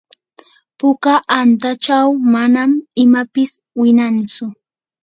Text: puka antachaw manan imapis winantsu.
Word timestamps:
puka 0.77 1.13
antachaw 1.39 2.07
manan 2.33 2.71
imapis 3.03 3.51
winantsu. 3.79 4.45